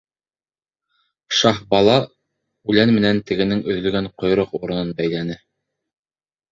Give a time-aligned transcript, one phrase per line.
[1.39, 1.97] Шаһбала
[2.73, 5.41] үлән менән тегенең өҙөлгән ҡойроҡ урынын бәйләне.